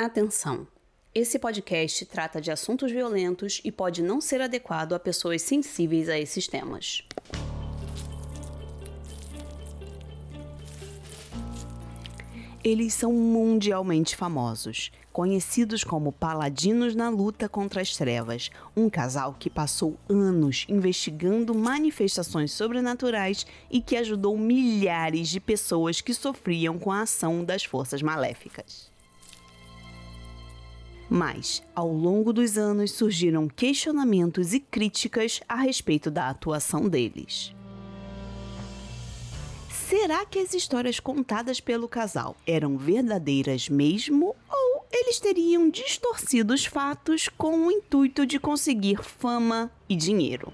[0.00, 0.64] Atenção!
[1.12, 6.16] Esse podcast trata de assuntos violentos e pode não ser adequado a pessoas sensíveis a
[6.16, 7.02] esses temas.
[12.62, 19.50] Eles são mundialmente famosos, conhecidos como Paladinos na Luta contra as Trevas, um casal que
[19.50, 27.02] passou anos investigando manifestações sobrenaturais e que ajudou milhares de pessoas que sofriam com a
[27.02, 28.96] ação das forças maléficas.
[31.10, 37.54] Mas, ao longo dos anos, surgiram questionamentos e críticas a respeito da atuação deles.
[39.88, 46.66] Será que as histórias contadas pelo casal eram verdadeiras mesmo ou eles teriam distorcido os
[46.66, 50.52] fatos com o intuito de conseguir fama e dinheiro?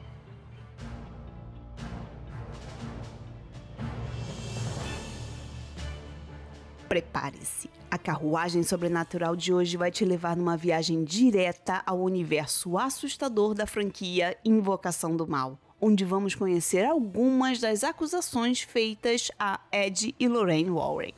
[6.88, 7.68] Prepare-se.
[8.04, 14.36] Carruagem sobrenatural de hoje vai te levar numa viagem direta ao universo assustador da franquia
[14.44, 21.12] Invocação do Mal onde vamos conhecer algumas das acusações feitas a Ed e Lorraine Warren.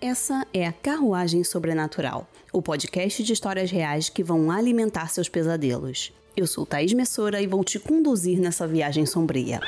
[0.00, 6.12] Essa é a Carruagem Sobrenatural, o podcast de histórias reais que vão alimentar seus pesadelos.
[6.36, 9.60] Eu sou Thaís Messora e vou te conduzir nessa viagem sombria.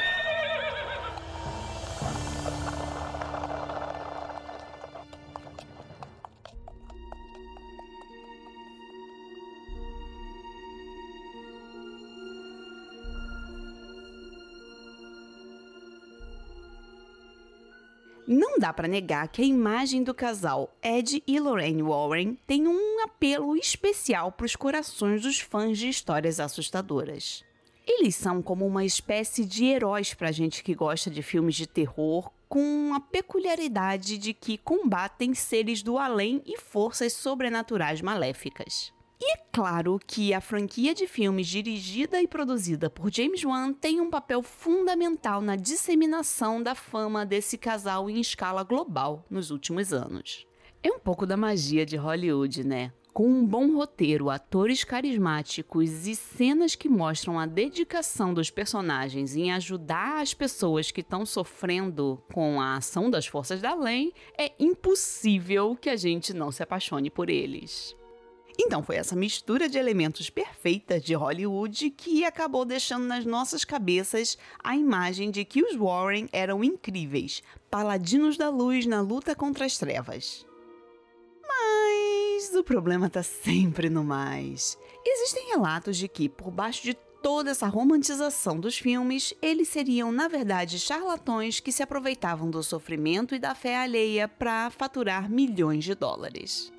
[18.44, 23.00] Não dá para negar que a imagem do casal Ed e Lorraine Warren tem um
[23.04, 27.44] apelo especial para os corações dos fãs de histórias assustadoras.
[27.86, 32.32] Eles são como uma espécie de heróis para gente que gosta de filmes de terror,
[32.48, 38.92] com a peculiaridade de que combatem seres do além e forças sobrenaturais maléficas.
[39.24, 44.00] E é claro que a franquia de filmes dirigida e produzida por James Wan tem
[44.00, 50.44] um papel fundamental na disseminação da fama desse casal em escala global nos últimos anos.
[50.82, 52.92] É um pouco da magia de Hollywood, né?
[53.12, 59.52] Com um bom roteiro, atores carismáticos e cenas que mostram a dedicação dos personagens em
[59.52, 65.76] ajudar as pessoas que estão sofrendo com a ação das forças da lei, é impossível
[65.80, 67.94] que a gente não se apaixone por eles.
[68.58, 74.36] Então foi essa mistura de elementos perfeita de Hollywood que acabou deixando nas nossas cabeças
[74.62, 79.78] a imagem de que os Warren eram incríveis, paladinos da luz na luta contra as
[79.78, 80.46] trevas.
[81.46, 84.78] Mas o problema está sempre no mais.
[85.04, 90.26] Existem relatos de que, por baixo de toda essa romantização dos filmes, eles seriam, na
[90.26, 95.94] verdade, charlatões que se aproveitavam do sofrimento e da fé alheia para faturar milhões de
[95.94, 96.72] dólares.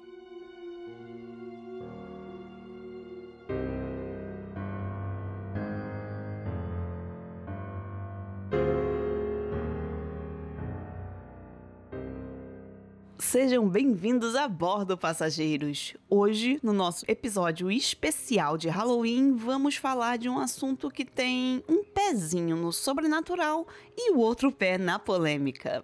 [13.33, 15.95] Sejam bem-vindos a bordo, passageiros!
[16.07, 21.83] Hoje, no nosso episódio especial de Halloween, vamos falar de um assunto que tem um
[21.83, 23.67] pezinho no sobrenatural
[23.97, 25.83] e o outro pé na polêmica: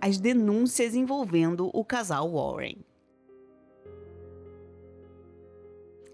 [0.00, 2.78] as denúncias envolvendo o casal Warren.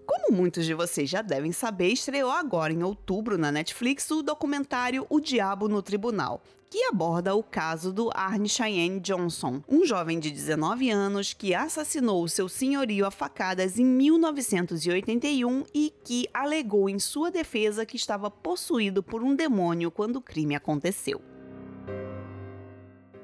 [0.05, 5.07] Como muitos de vocês já devem saber, estreou agora em outubro na Netflix o documentário
[5.09, 10.31] O Diabo no Tribunal, que aborda o caso do Arne Cheyenne Johnson, um jovem de
[10.31, 17.29] 19 anos que assassinou seu senhorio a facadas em 1981 e que alegou em sua
[17.29, 21.21] defesa que estava possuído por um demônio quando o crime aconteceu.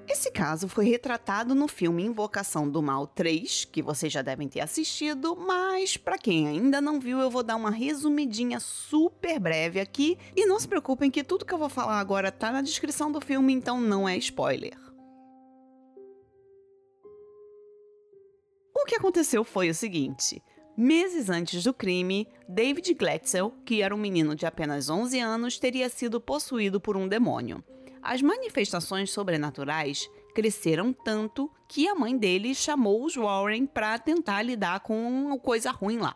[0.10, 4.62] Esse caso foi retratado no filme Invocação do Mal 3, que vocês já devem ter
[4.62, 10.18] assistido, mas para quem ainda não viu, eu vou dar uma resumidinha super breve aqui
[10.34, 13.20] e não se preocupem que tudo que eu vou falar agora tá na descrição do
[13.20, 14.78] filme, então não é spoiler.
[18.74, 20.42] O que aconteceu foi o seguinte:
[20.78, 25.90] Meses antes do crime, David Glatzel, que era um menino de apenas 11 anos, teria
[25.90, 27.62] sido possuído por um demônio.
[28.02, 34.82] As manifestações sobrenaturais cresceram tanto que a mãe dele chamou os Warren para tentar lidar
[34.82, 36.16] com coisa ruim lá.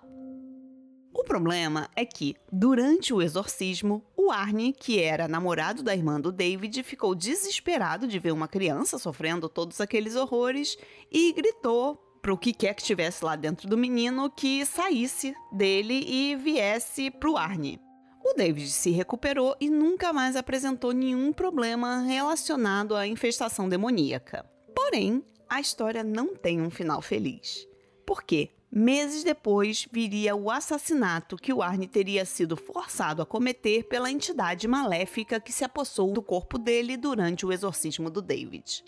[1.14, 6.32] O problema é que, durante o exorcismo, o Arne, que era namorado da irmã do
[6.32, 10.78] David, ficou desesperado de ver uma criança sofrendo todos aqueles horrores
[11.12, 16.06] e gritou para o que quer que estivesse lá dentro do menino que saísse dele
[16.08, 17.80] e viesse para o Arne.
[18.24, 24.46] O David se recuperou e nunca mais apresentou nenhum problema relacionado à infestação demoníaca.
[24.76, 27.68] Porém, a história não tem um final feliz.
[28.06, 28.52] Por quê?
[28.72, 34.66] Meses depois viria o assassinato que o Arne teria sido forçado a cometer pela entidade
[34.66, 38.86] maléfica que se apossou do corpo dele durante o exorcismo do David.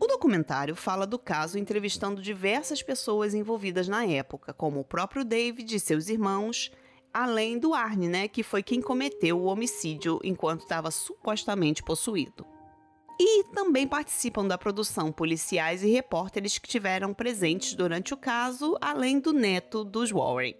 [0.00, 5.74] O documentário fala do caso entrevistando diversas pessoas envolvidas na época, como o próprio David
[5.74, 6.70] e seus irmãos,
[7.12, 12.46] além do Arne, né, que foi quem cometeu o homicídio enquanto estava supostamente possuído.
[13.20, 19.20] E também participam da produção policiais e repórteres que tiveram presentes durante o caso, além
[19.20, 20.56] do neto dos Warren.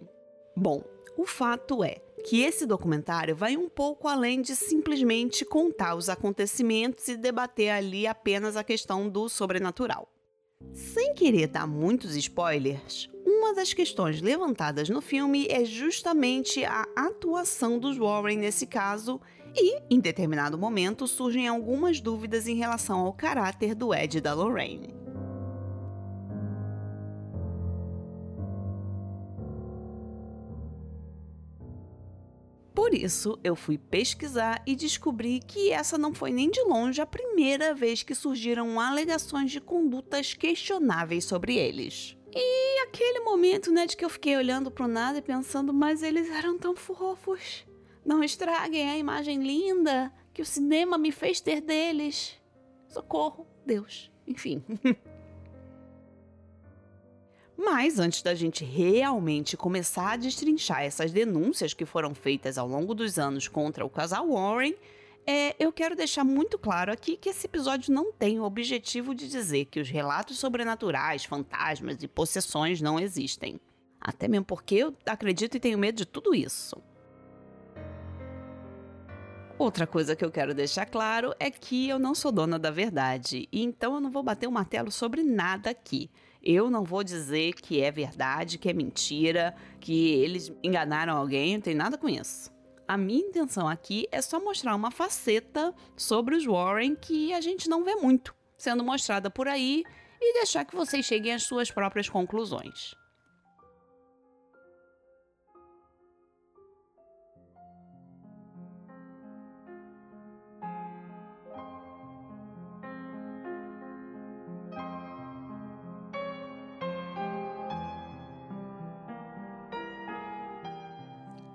[0.55, 0.83] Bom,
[1.17, 7.07] o fato é que esse documentário vai um pouco além de simplesmente contar os acontecimentos
[7.07, 10.07] e debater ali apenas a questão do sobrenatural.
[10.73, 17.79] Sem querer dar muitos spoilers, uma das questões levantadas no filme é justamente a atuação
[17.79, 19.19] dos Warren nesse caso
[19.55, 24.33] e, em determinado momento, surgem algumas dúvidas em relação ao caráter do Ed e da
[24.33, 25.03] Lorraine.
[32.73, 37.05] Por isso, eu fui pesquisar e descobri que essa não foi nem de longe a
[37.05, 42.17] primeira vez que surgiram alegações de condutas questionáveis sobre eles.
[42.35, 46.29] E aquele momento, né, de que eu fiquei olhando pro nada e pensando, mas eles
[46.29, 47.65] eram tão fofos.
[48.05, 52.39] Não estraguem a imagem linda que o cinema me fez ter deles.
[52.87, 54.11] Socorro, Deus.
[54.27, 54.63] Enfim.
[57.57, 62.93] Mas antes da gente realmente começar a destrinchar essas denúncias que foram feitas ao longo
[62.95, 64.75] dos anos contra o casal Warren,
[65.25, 69.27] é, eu quero deixar muito claro aqui que esse episódio não tem o objetivo de
[69.27, 73.59] dizer que os relatos sobrenaturais, fantasmas e possessões não existem.
[73.99, 76.75] Até mesmo porque eu acredito e tenho medo de tudo isso.
[79.57, 83.47] Outra coisa que eu quero deixar claro é que eu não sou dona da verdade,
[83.49, 86.09] e então eu não vou bater o um martelo sobre nada aqui.
[86.43, 91.61] Eu não vou dizer que é verdade, que é mentira, que eles enganaram alguém, não
[91.61, 92.52] tem nada com isso.
[92.93, 97.67] A minha intenção aqui é só mostrar uma faceta sobre os Warren que a gente
[97.67, 99.83] não vê muito sendo mostrada por aí
[100.21, 102.93] e deixar que vocês cheguem às suas próprias conclusões.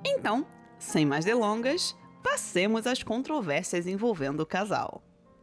[0.05, 0.44] Então,
[0.78, 5.02] sem mais delongas, passemos às controvérsias envolvendo o casal.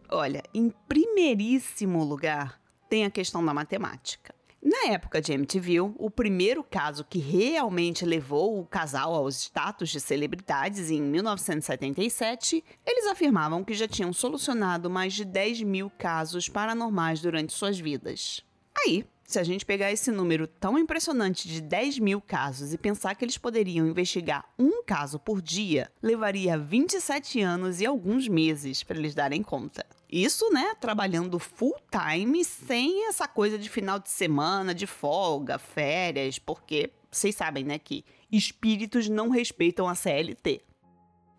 [0.10, 4.34] Olha, em primeiríssimo lugar tem a questão da matemática.
[4.62, 10.00] Na época de MTV, o primeiro caso que realmente levou o casal aos status de
[10.00, 17.22] celebridades, em 1977, eles afirmavam que já tinham solucionado mais de 10 mil casos paranormais
[17.22, 18.44] durante suas vidas.
[18.76, 23.16] Aí, se a gente pegar esse número tão impressionante de 10 mil casos e pensar
[23.16, 28.98] que eles poderiam investigar um caso por dia, levaria 27 anos e alguns meses para
[28.98, 29.86] eles darem conta.
[30.12, 36.38] Isso, né, trabalhando full time, sem essa coisa de final de semana, de folga, férias,
[36.38, 40.62] porque vocês sabem, né, que espíritos não respeitam a CLT.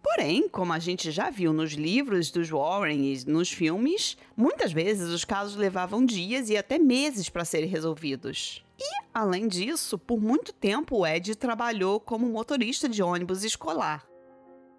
[0.08, 5.08] Porém, como a gente já viu nos livros dos Warren e nos filmes, muitas vezes
[5.08, 8.64] os casos levavam dias e até meses para serem resolvidos.
[8.78, 14.06] E, além disso, por muito tempo o Ed trabalhou como motorista de ônibus escolar.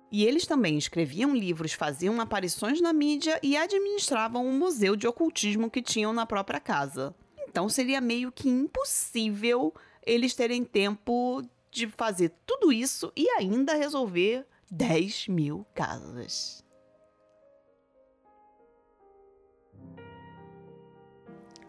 [0.10, 5.69] E eles também escreviam livros, faziam aparições na mídia e administravam um museu de ocultismo
[5.69, 7.13] que tinham na própria casa.
[7.50, 9.74] Então seria meio que impossível
[10.05, 16.63] eles terem tempo de fazer tudo isso e ainda resolver 10 mil casas.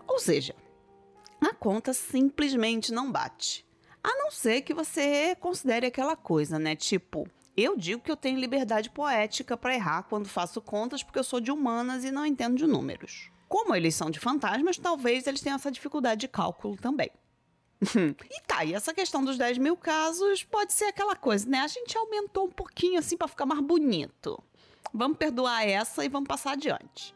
[0.06, 0.54] Ou seja,
[1.40, 3.64] a conta simplesmente não bate.
[4.02, 6.74] A não ser que você considere aquela coisa, né?
[6.74, 11.24] Tipo, eu digo que eu tenho liberdade poética para errar quando faço contas porque eu
[11.24, 13.30] sou de humanas e não entendo de números.
[13.48, 17.10] Como eles são de fantasmas, talvez eles tenham essa dificuldade de cálculo também.
[17.96, 21.60] e tá, e essa questão dos 10 mil casos pode ser aquela coisa, né?
[21.60, 24.42] A gente aumentou um pouquinho assim para ficar mais bonito.
[24.92, 27.14] Vamos perdoar essa e vamos passar adiante.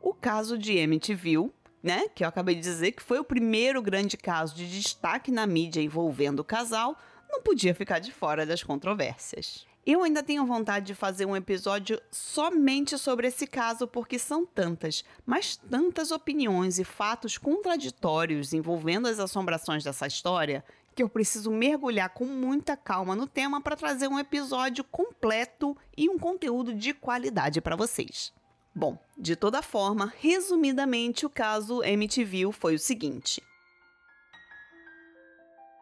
[0.00, 2.08] O caso de Amityville, né?
[2.08, 5.80] Que eu acabei de dizer que foi o primeiro grande caso de destaque na mídia
[5.80, 6.98] envolvendo o casal,
[7.30, 9.66] não podia ficar de fora das controvérsias.
[9.86, 15.04] Eu ainda tenho vontade de fazer um episódio somente sobre esse caso, porque são tantas,
[15.26, 20.64] mas tantas opiniões e fatos contraditórios envolvendo as assombrações dessa história,
[20.94, 26.08] que eu preciso mergulhar com muita calma no tema para trazer um episódio completo e
[26.08, 28.32] um conteúdo de qualidade para vocês.
[28.74, 33.42] Bom, de toda forma, resumidamente, o caso MTV foi o seguinte.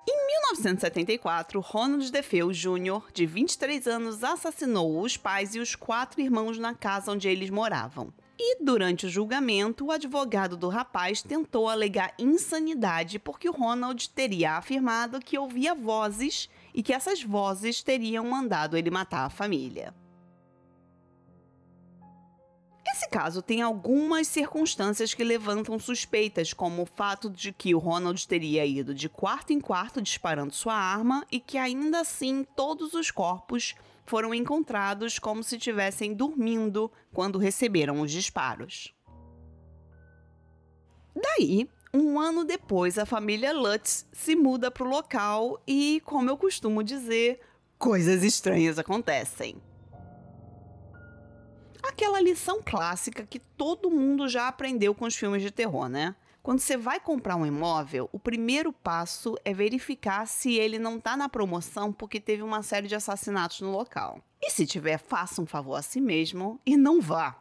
[0.09, 6.59] Em 1974, Ronald DeFeo Jr., de 23 anos, assassinou os pais e os quatro irmãos
[6.59, 8.13] na casa onde eles moravam.
[8.39, 14.57] E durante o julgamento, o advogado do rapaz tentou alegar insanidade porque o Ronald teria
[14.57, 19.95] afirmado que ouvia vozes e que essas vozes teriam mandado ele matar a família.
[23.13, 28.65] Caso tem algumas circunstâncias que levantam suspeitas, como o fato de que o Ronald teria
[28.65, 33.75] ido de quarto em quarto disparando sua arma e que ainda assim todos os corpos
[34.07, 38.95] foram encontrados como se estivessem dormindo quando receberam os disparos.
[41.15, 46.39] Daí, um ano depois, a família Lutz se muda para o local e, como eu
[46.39, 47.41] costumo dizer,
[47.79, 49.61] coisas estranhas acontecem.
[51.83, 56.15] Aquela lição clássica que todo mundo já aprendeu com os filmes de terror, né?
[56.43, 61.17] Quando você vai comprar um imóvel, o primeiro passo é verificar se ele não está
[61.17, 64.21] na promoção porque teve uma série de assassinatos no local.
[64.41, 67.41] E se tiver, faça um favor a si mesmo e não vá.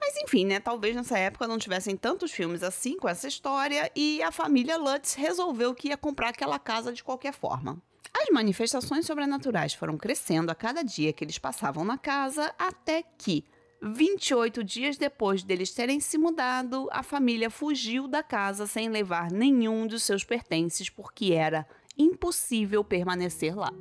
[0.00, 0.60] Mas enfim, né?
[0.60, 5.14] Talvez nessa época não tivessem tantos filmes assim com essa história e a família Lutz
[5.14, 7.82] resolveu que ia comprar aquela casa de qualquer forma.
[8.20, 13.44] As manifestações sobrenaturais foram crescendo a cada dia que eles passavam na casa, até que,
[13.80, 19.86] 28 dias depois deles terem se mudado, a família fugiu da casa sem levar nenhum
[19.86, 21.64] dos seus pertences porque era
[21.96, 23.72] impossível permanecer lá.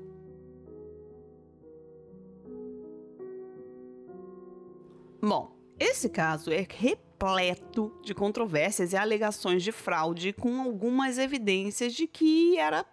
[5.20, 12.06] Bom, esse caso é repleto de controvérsias e alegações de fraude, com algumas evidências de
[12.06, 12.86] que era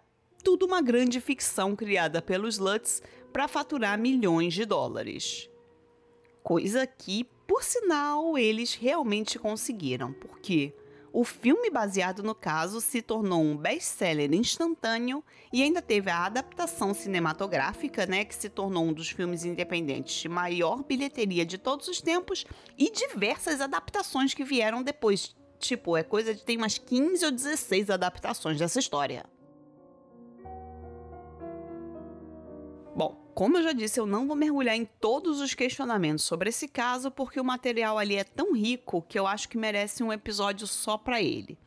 [0.45, 3.01] tudo uma grande ficção criada pelos Lutz
[3.33, 5.49] para faturar milhões de dólares.
[6.43, 10.71] Coisa que, por sinal, eles realmente conseguiram, porque
[11.11, 16.93] o filme baseado no caso se tornou um best-seller instantâneo e ainda teve a adaptação
[16.93, 22.01] cinematográfica, né, que se tornou um dos filmes independentes de maior bilheteria de todos os
[22.01, 22.45] tempos
[22.77, 25.35] e diversas adaptações que vieram depois.
[25.57, 29.25] Tipo, é coisa de tem umas 15 ou 16 adaptações dessa história.
[32.95, 36.65] Bom, como eu já disse, eu não vou mergulhar em todos os questionamentos sobre esse
[36.65, 40.65] caso, porque o material ali é tão rico que eu acho que merece um episódio
[40.65, 41.59] só para ele.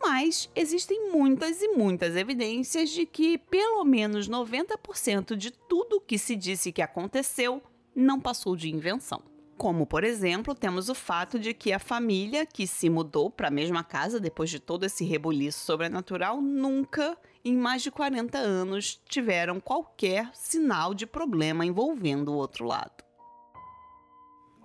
[0.00, 6.36] Mas existem muitas e muitas evidências de que pelo menos 90% de tudo que se
[6.36, 7.60] disse que aconteceu
[7.92, 9.20] não passou de invenção.
[9.56, 13.50] Como, por exemplo, temos o fato de que a família que se mudou para a
[13.50, 19.58] mesma casa depois de todo esse rebuliço sobrenatural nunca, em mais de 40 anos, tiveram
[19.58, 23.04] qualquer sinal de problema envolvendo o outro lado.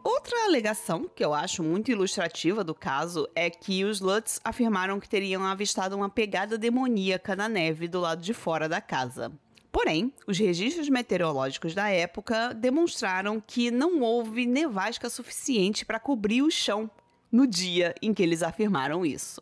[0.04, 5.08] Outra alegação, que eu acho muito ilustrativa do caso, é que os Lutz afirmaram que
[5.08, 9.32] teriam avistado uma pegada demoníaca na neve do lado de fora da casa.
[9.72, 16.52] Porém, os registros meteorológicos da época demonstraram que não houve nevasca suficiente para cobrir o
[16.52, 16.92] chão
[17.32, 19.42] no dia em que eles afirmaram isso.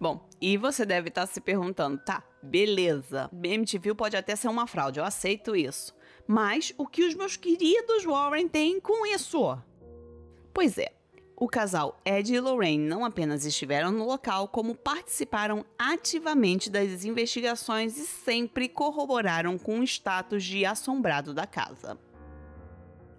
[0.00, 4.66] Bom, e você deve estar tá se perguntando, tá, beleza, MTV pode até ser uma
[4.66, 5.94] fraude, eu aceito isso.
[6.26, 9.58] Mas o que os meus queridos Warren têm com isso?
[10.54, 10.94] Pois é,
[11.36, 17.98] o casal Ed e Lorraine não apenas estiveram no local, como participaram ativamente das investigações
[17.98, 21.98] e sempre corroboraram com o status de assombrado da casa.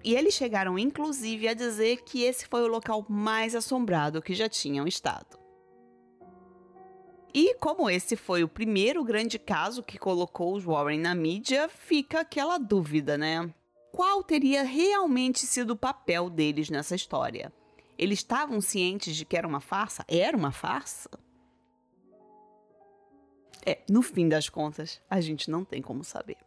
[0.04, 4.50] E eles chegaram inclusive a dizer que esse foi o local mais assombrado que já
[4.50, 5.41] tinham estado.
[7.34, 12.22] E como esse foi o primeiro grande caso que colocou os Warren na mídia, fica
[12.22, 13.50] aquela dúvida, né?
[13.92, 17.52] Qual teria realmente sido o papel deles nessa história?
[17.98, 20.04] Eles estavam cientes de que era uma farsa?
[20.08, 21.10] Era uma farsa?
[23.66, 26.38] É, no fim das contas, a gente não tem como saber.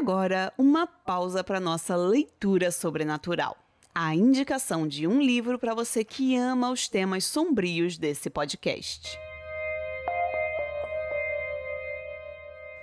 [0.00, 3.54] Agora, uma pausa para nossa leitura sobrenatural.
[3.94, 9.18] A indicação de um livro para você que ama os temas sombrios desse podcast.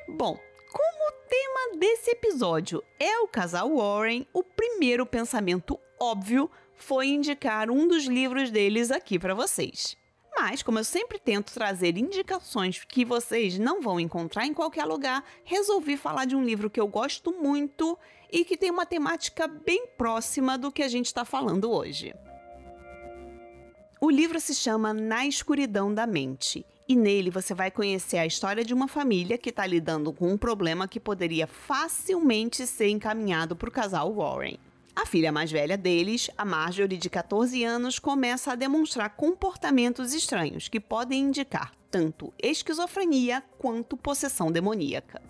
[0.07, 0.38] Bom,
[0.71, 7.71] como o tema desse episódio é o casal Warren, o primeiro pensamento óbvio foi indicar
[7.71, 9.97] um dos livros deles aqui para vocês.
[10.39, 15.24] Mas, como eu sempre tento trazer indicações que vocês não vão encontrar em qualquer lugar,
[15.44, 17.98] resolvi falar de um livro que eu gosto muito
[18.32, 22.13] e que tem uma temática bem próxima do que a gente está falando hoje.
[24.00, 28.63] O livro se chama Na Escuridão da Mente E nele você vai conhecer a história
[28.63, 33.70] de uma família que está lidando com um problema que poderia facilmente ser encaminhado para
[33.70, 34.60] o casal Warren.
[34.98, 40.68] A filha mais velha deles, a Marjorie, de 14 anos, começa a demonstrar comportamentos estranhos
[40.68, 45.22] que podem indicar tanto esquizofrenia quanto possessão demoníaca.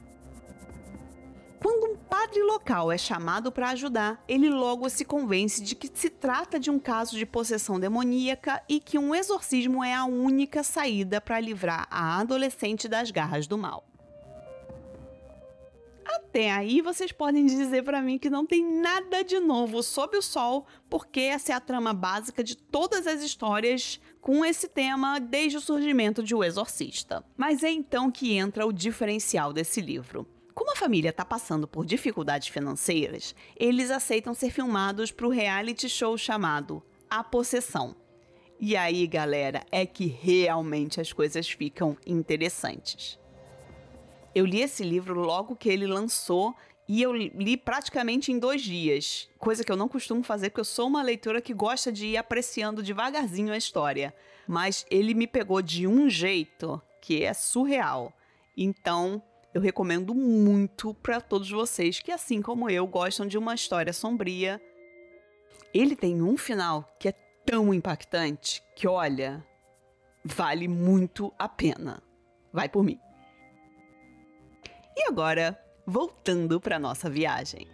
[1.61, 6.09] Quando um padre local é chamado para ajudar, ele logo se convence de que se
[6.09, 11.19] trata de um caso de possessão demoníaca e que um exorcismo é a única saída
[11.19, 13.83] para livrar a adolescente das garras do mal.
[16.07, 20.21] Até aí vocês podem dizer para mim que não tem nada de novo sob o
[20.21, 25.57] sol, porque essa é a trama básica de todas as histórias com esse tema desde
[25.57, 27.25] o surgimento de O Exorcista.
[27.35, 30.25] Mas é então que entra o diferencial desse livro.
[30.53, 35.89] Como a família está passando por dificuldades financeiras, eles aceitam ser filmados para o reality
[35.89, 37.95] show chamado A Possessão.
[38.59, 43.19] E aí, galera, é que realmente as coisas ficam interessantes.
[44.37, 46.55] Eu li esse livro logo que ele lançou
[46.87, 50.65] e eu li praticamente em dois dias, coisa que eu não costumo fazer porque eu
[50.65, 54.13] sou uma leitora que gosta de ir apreciando devagarzinho a história.
[54.47, 58.13] Mas ele me pegou de um jeito que é surreal.
[58.55, 59.23] Então,
[59.55, 64.61] eu recomendo muito para todos vocês que, assim como eu, gostam de uma história sombria.
[65.73, 67.13] Ele tem um final que é
[67.43, 69.43] tão impactante que, olha,
[70.23, 72.03] vale muito a pena.
[72.53, 72.99] Vai por mim.
[74.99, 77.67] E agora, voltando para nossa viagem.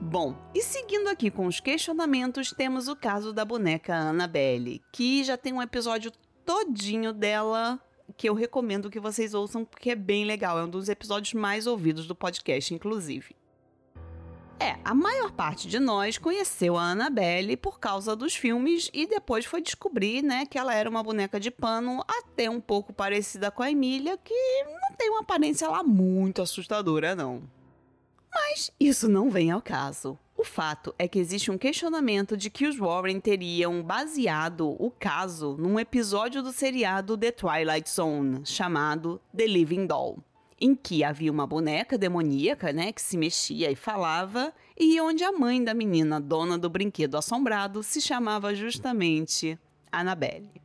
[0.00, 5.36] Bom, e seguindo aqui com os questionamentos, temos o caso da boneca Annabelle, que já
[5.36, 6.10] tem um episódio
[6.46, 7.78] todinho dela
[8.16, 11.66] que eu recomendo que vocês ouçam porque é bem legal, é um dos episódios mais
[11.66, 13.36] ouvidos do podcast, inclusive.
[14.62, 19.44] É, a maior parte de nós conheceu a Annabelle por causa dos filmes e depois
[19.44, 23.60] foi descobrir, né, que ela era uma boneca de pano até um pouco parecida com
[23.60, 24.32] a Emília, que
[24.62, 27.42] não tem uma aparência lá muito assustadora, não.
[28.32, 30.16] Mas isso não vem ao caso.
[30.36, 35.56] O fato é que existe um questionamento de que os Warren teriam baseado o caso
[35.58, 40.22] num episódio do seriado The Twilight Zone, chamado The Living Doll,
[40.62, 45.32] em que havia uma boneca demoníaca, né, que se mexia e falava, e onde a
[45.32, 49.58] mãe da menina dona do brinquedo assombrado se chamava justamente
[49.90, 50.62] Annabelle.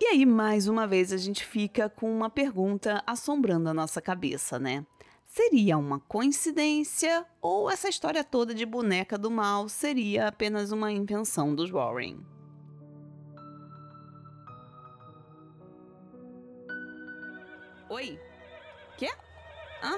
[0.00, 4.58] E aí, mais uma vez, a gente fica com uma pergunta assombrando a nossa cabeça,
[4.58, 4.86] né?
[5.26, 11.54] Seria uma coincidência ou essa história toda de boneca do mal seria apenas uma invenção
[11.54, 12.35] dos Warren?
[17.88, 18.18] Oi?
[18.96, 19.08] Quê?
[19.80, 19.96] Hã?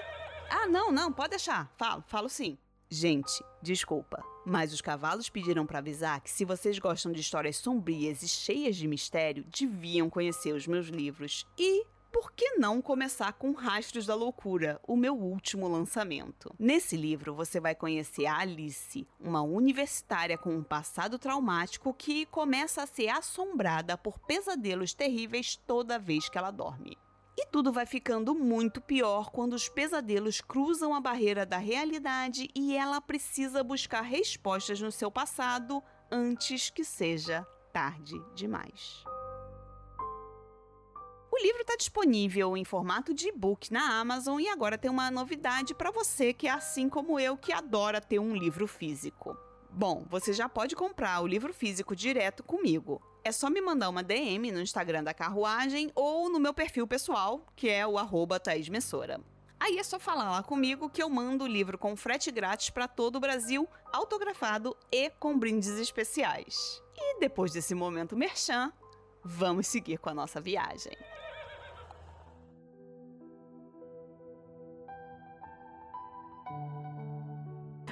[0.51, 1.73] Ah, não, não, pode deixar.
[1.79, 2.59] Falo, falo sim.
[2.91, 8.23] Gente, desculpa, mas os cavalos pediram para avisar que se vocês gostam de histórias sombrias
[8.23, 11.47] e cheias de mistério, deviam conhecer os meus livros.
[11.59, 16.55] E por que não começar com Rastros da Loucura, o meu último lançamento?
[16.59, 22.83] Nesse livro você vai conhecer a Alice, uma universitária com um passado traumático que começa
[22.83, 26.99] a ser assombrada por pesadelos terríveis toda vez que ela dorme.
[27.41, 32.77] E tudo vai ficando muito pior quando os pesadelos cruzam a barreira da realidade e
[32.77, 39.05] ela precisa buscar respostas no seu passado antes que seja tarde demais.
[41.31, 45.77] O livro está disponível em formato de e-book na Amazon e agora tem uma novidade
[45.77, 49.37] para você que é assim como eu que adora ter um livro físico.
[49.71, 54.03] Bom, você já pode comprar o livro físico direto comigo é só me mandar uma
[54.03, 58.41] DM no Instagram da Carruagem ou no meu perfil pessoal, que é o arroba.
[59.61, 62.89] Aí é só falar lá comigo que eu mando o livro com frete grátis para
[62.89, 66.83] todo o Brasil, autografado e com brindes especiais.
[66.97, 68.73] E depois desse momento merchan,
[69.23, 70.97] vamos seguir com a nossa viagem.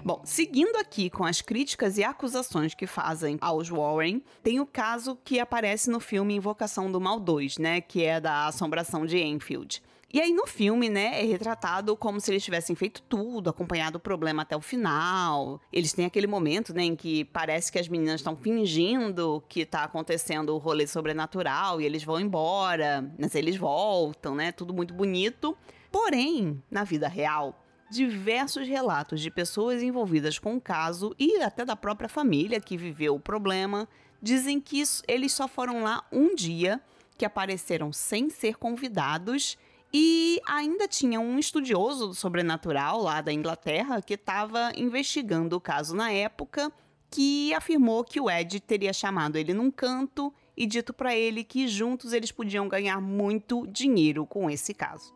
[0.07, 5.19] Bom, seguindo aqui com as críticas e acusações que fazem aos Warren, tem o caso
[5.25, 7.81] que aparece no filme Invocação do Mal 2, né?
[7.81, 9.83] Que é da assombração de Enfield.
[10.15, 14.01] E aí no filme, né, é retratado como se eles tivessem feito tudo, acompanhado o
[14.01, 15.61] problema até o final.
[15.73, 19.83] Eles têm aquele momento, né, em que parece que as meninas estão fingindo que tá
[19.83, 24.53] acontecendo o rolê sobrenatural e eles vão embora, mas eles voltam, né?
[24.53, 25.59] Tudo muito bonito.
[25.91, 31.77] Porém, na vida real, diversos relatos de pessoas envolvidas com o caso e até da
[31.77, 33.89] própria família que viveu o problema
[34.21, 36.81] dizem que eles só foram lá um dia
[37.17, 39.57] que apareceram sem ser convidados
[39.93, 45.95] e ainda tinha um estudioso do sobrenatural lá da Inglaterra que estava investigando o caso
[45.95, 46.71] na época,
[47.11, 51.69] que afirmou que o Ed teria chamado ele num canto e dito para ele que
[51.69, 55.16] juntos eles podiam ganhar muito dinheiro com esse caso.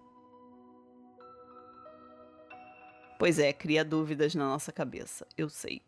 [3.20, 5.82] Pois é, cria dúvidas na nossa cabeça, eu sei.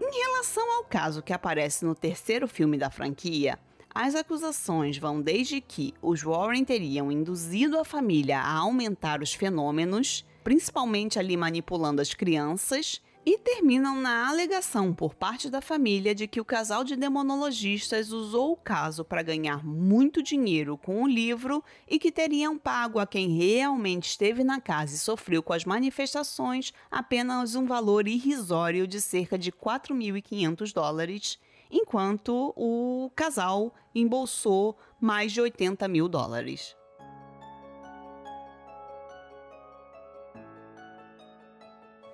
[0.00, 3.56] Em relação ao caso que aparece no terceiro filme da franquia,
[3.94, 10.26] as acusações vão desde que os Warren teriam induzido a família a aumentar os fenômenos,
[10.42, 16.40] principalmente ali manipulando as crianças, e terminam na alegação por parte da família de que
[16.40, 21.98] o casal de demonologistas usou o caso para ganhar muito dinheiro com o livro e
[21.98, 27.56] que teriam pago a quem realmente esteve na casa e sofreu com as manifestações apenas
[27.56, 31.36] um valor irrisório de cerca de 4.500 dólares,
[31.68, 36.76] enquanto o casal embolsou mais de 80 mil dólares.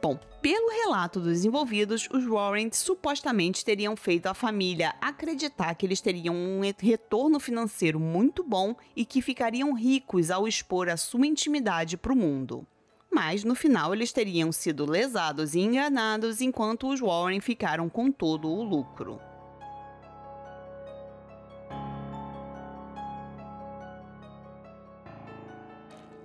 [0.02, 6.00] Bom, pelo relato dos envolvidos, os Warren supostamente teriam feito a família acreditar que eles
[6.00, 11.96] teriam um retorno financeiro muito bom e que ficariam ricos ao expor a sua intimidade
[11.96, 12.66] para o mundo.
[13.08, 18.48] Mas no final eles teriam sido lesados e enganados enquanto os Warren ficaram com todo
[18.48, 19.20] o lucro.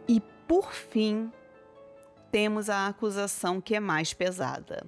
[0.07, 1.31] E por fim,
[2.31, 4.85] temos a acusação que é mais pesada.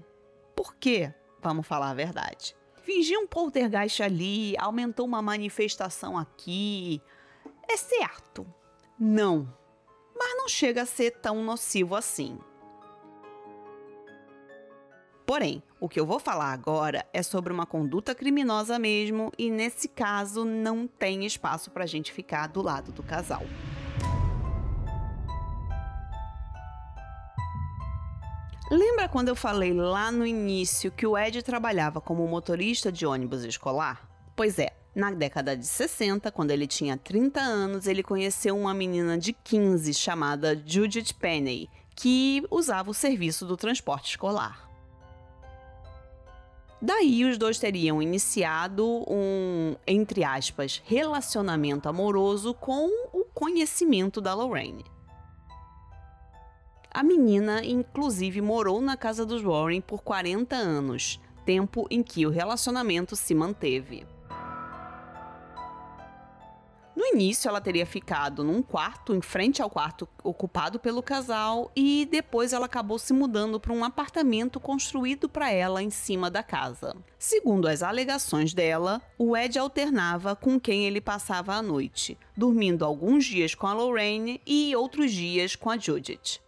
[0.55, 1.13] Por quê?
[1.41, 2.55] Vamos falar a verdade.
[2.83, 7.01] Fingir um poltergeist ali, aumentou uma manifestação aqui.
[7.67, 8.45] É certo.
[8.99, 9.53] Não.
[10.17, 12.37] Mas não chega a ser tão nocivo assim.
[15.25, 19.87] Porém, o que eu vou falar agora é sobre uma conduta criminosa mesmo, e nesse
[19.87, 23.43] caso não tem espaço para a gente ficar do lado do casal.
[28.71, 33.43] Lembra quando eu falei lá no início que o Ed trabalhava como motorista de ônibus
[33.43, 34.07] escolar?
[34.35, 39.17] Pois é, na década de 60, quando ele tinha 30 anos, ele conheceu uma menina
[39.17, 44.69] de 15 chamada Judith Penney, que usava o serviço do transporte escolar.
[46.79, 54.85] Daí os dois teriam iniciado um, entre aspas, relacionamento amoroso com o conhecimento da Lorraine.
[56.91, 62.31] A menina, inclusive, morou na casa dos Warren por 40 anos, tempo em que o
[62.31, 64.07] relacionamento se manteve.
[66.95, 72.05] No início, ela teria ficado num quarto em frente ao quarto ocupado pelo casal e
[72.11, 76.93] depois ela acabou se mudando para um apartamento construído para ela em cima da casa.
[77.17, 83.23] Segundo as alegações dela, o Ed alternava com quem ele passava a noite, dormindo alguns
[83.23, 86.41] dias com a Lorraine e outros dias com a Judith.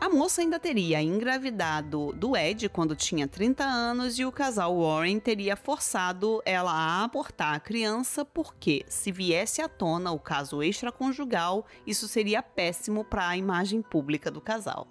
[0.00, 5.20] A moça ainda teria engravidado do Ed quando tinha 30 anos e o casal Warren
[5.20, 11.66] teria forçado ela a abortar a criança porque, se viesse à tona o caso extraconjugal,
[11.86, 14.88] isso seria péssimo para a imagem pública do casal.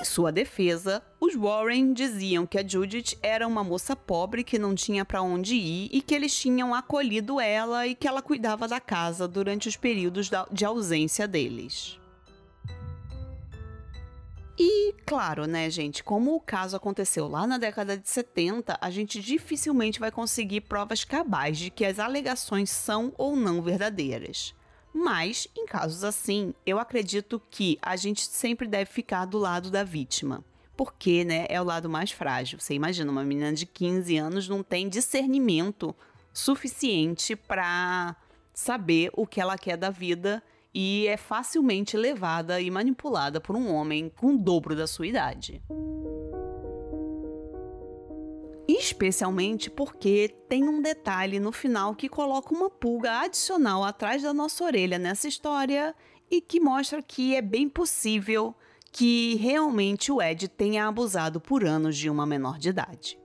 [0.00, 4.74] Em sua defesa, os Warren diziam que a Judith era uma moça pobre que não
[4.74, 8.80] tinha para onde ir e que eles tinham acolhido ela e que ela cuidava da
[8.80, 12.00] casa durante os períodos de ausência deles.
[14.58, 19.20] E, claro, né, gente, como o caso aconteceu lá na década de 70, a gente
[19.20, 24.54] dificilmente vai conseguir provas cabais de que as alegações são ou não verdadeiras.
[24.92, 29.84] Mas, em casos assim, eu acredito que a gente sempre deve ficar do lado da
[29.84, 30.44] vítima.
[30.76, 32.58] Porque, né, é o lado mais frágil.
[32.58, 35.94] Você imagina, uma menina de 15 anos não tem discernimento
[36.32, 38.16] suficiente para
[38.52, 43.72] saber o que ela quer da vida e é facilmente levada e manipulada por um
[43.72, 45.62] homem com o dobro da sua idade
[48.76, 54.64] especialmente porque tem um detalhe no final que coloca uma pulga adicional atrás da nossa
[54.64, 55.94] orelha nessa história
[56.30, 58.54] e que mostra que é bem possível
[58.92, 63.18] que realmente o Ed tenha abusado por anos de uma menor de idade.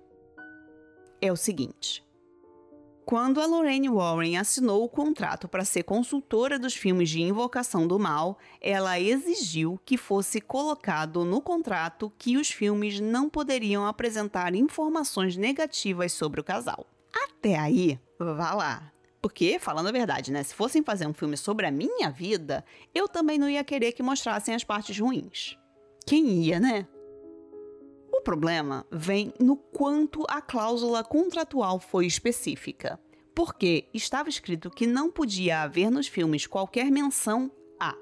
[1.19, 2.04] É o seguinte:
[3.05, 7.99] quando a Lorraine Warren assinou o contrato para ser consultora dos filmes de Invocação do
[7.99, 15.37] Mal, ela exigiu que fosse colocado no contrato que os filmes não poderiam apresentar informações
[15.37, 16.87] negativas sobre o casal.
[17.13, 18.91] Até aí, vá lá.
[19.21, 20.41] Porque, falando a verdade, né?
[20.41, 24.03] Se fossem fazer um filme sobre a minha vida, eu também não ia querer que
[24.03, 25.57] mostrassem as partes ruins.
[26.07, 26.87] Quem ia, né?
[28.25, 32.99] O problema vem no quanto a cláusula contratual foi específica.
[33.35, 37.95] Porque estava escrito que não podia haver nos filmes qualquer menção a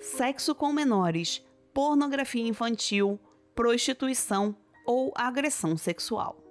[0.00, 3.20] sexo com menores, pornografia infantil,
[3.54, 6.43] prostituição ou agressão sexual.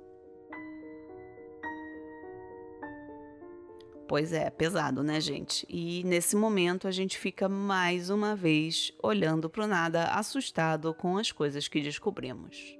[4.07, 5.65] Pois é, pesado, né, gente?
[5.69, 11.17] E nesse momento a gente fica mais uma vez olhando para o nada, assustado com
[11.17, 12.77] as coisas que descobrimos.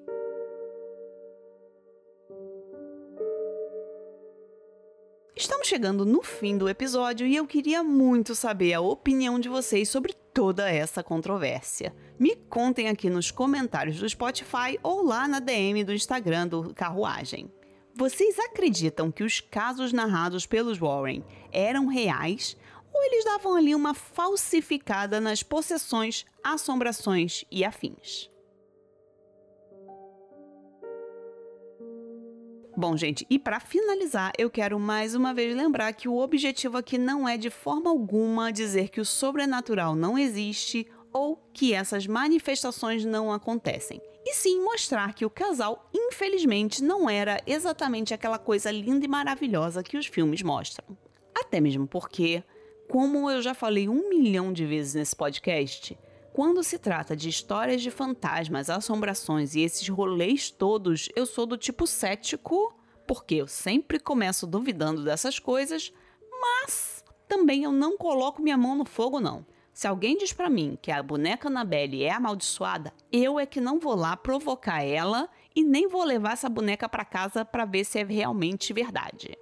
[5.36, 9.90] Estamos chegando no fim do episódio e eu queria muito saber a opinião de vocês
[9.90, 11.96] sobre toda essa controvérsia.
[12.20, 17.50] Me contem aqui nos comentários do Spotify ou lá na DM do Instagram do Carruagem.
[17.96, 22.58] Vocês acreditam que os casos narrados pelos Warren eram reais
[22.92, 28.32] ou eles davam ali uma falsificada nas possessões, assombrações e afins?
[32.76, 36.98] Bom, gente, e para finalizar, eu quero mais uma vez lembrar que o objetivo aqui
[36.98, 43.06] não é de forma alguma dizer que o sobrenatural não existe ou que essas manifestações
[43.06, 49.06] não acontecem e sim mostrar que o casal, infelizmente, não era exatamente aquela coisa linda
[49.06, 50.98] e maravilhosa que os filmes mostram.
[51.36, 52.44] Até mesmo porque,
[52.88, 55.98] como eu já falei um milhão de vezes nesse podcast,
[56.32, 61.58] quando se trata de histórias de fantasmas, assombrações e esses rolês todos, eu sou do
[61.58, 62.74] tipo cético,
[63.06, 65.94] porque eu sempre começo duvidando dessas coisas,
[66.42, 69.46] mas também eu não coloco minha mão no fogo, não.
[69.74, 73.80] Se alguém diz para mim que a boneca Annabelle é amaldiçoada, eu é que não
[73.80, 78.00] vou lá provocar ela e nem vou levar essa boneca para casa para ver se
[78.00, 79.36] é realmente verdade.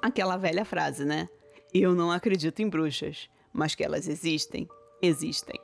[0.00, 1.28] Aquela velha frase, né?
[1.74, 4.68] Eu não acredito em bruxas, mas que elas existem,
[5.00, 5.58] existem.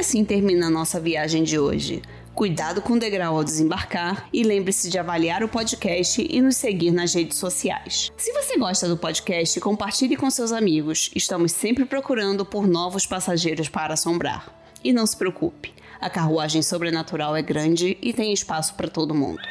[0.00, 2.00] Assim termina a nossa viagem de hoje.
[2.34, 6.90] Cuidado com o degrau ao desembarcar e lembre-se de avaliar o podcast e nos seguir
[6.90, 8.10] nas redes sociais.
[8.16, 11.10] Se você gosta do podcast, compartilhe com seus amigos.
[11.14, 14.50] Estamos sempre procurando por novos passageiros para assombrar.
[14.82, 19.42] E não se preocupe, a carruagem sobrenatural é grande e tem espaço para todo mundo.